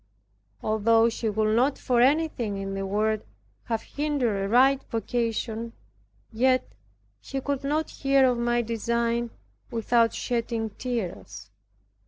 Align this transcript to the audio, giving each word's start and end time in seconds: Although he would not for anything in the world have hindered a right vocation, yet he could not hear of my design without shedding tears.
Although 0.63 1.05
he 1.05 1.29
would 1.29 1.55
not 1.55 1.77
for 1.77 2.01
anything 2.01 2.57
in 2.57 2.73
the 2.73 2.87
world 2.87 3.21
have 3.65 3.83
hindered 3.83 4.45
a 4.45 4.49
right 4.49 4.81
vocation, 4.85 5.73
yet 6.33 6.67
he 7.19 7.39
could 7.39 7.63
not 7.63 7.91
hear 7.91 8.25
of 8.25 8.39
my 8.39 8.63
design 8.63 9.29
without 9.69 10.11
shedding 10.15 10.71
tears. 10.71 11.51